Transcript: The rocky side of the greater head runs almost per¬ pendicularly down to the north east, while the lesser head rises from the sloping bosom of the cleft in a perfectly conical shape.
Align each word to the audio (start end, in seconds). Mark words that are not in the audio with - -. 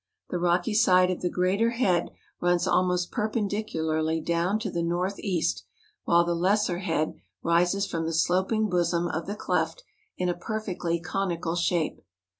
The 0.31 0.39
rocky 0.39 0.73
side 0.73 1.11
of 1.11 1.21
the 1.21 1.29
greater 1.29 1.69
head 1.69 2.09
runs 2.41 2.65
almost 2.65 3.11
per¬ 3.11 3.31
pendicularly 3.31 4.25
down 4.25 4.57
to 4.61 4.71
the 4.71 4.81
north 4.81 5.19
east, 5.19 5.63
while 6.05 6.25
the 6.25 6.33
lesser 6.33 6.79
head 6.79 7.13
rises 7.43 7.85
from 7.85 8.05
the 8.07 8.11
sloping 8.13 8.67
bosom 8.67 9.07
of 9.07 9.27
the 9.27 9.35
cleft 9.35 9.83
in 10.17 10.27
a 10.27 10.33
perfectly 10.33 10.99
conical 10.99 11.55
shape. 11.55 12.01